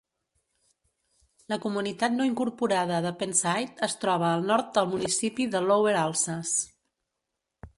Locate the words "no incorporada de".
2.15-3.11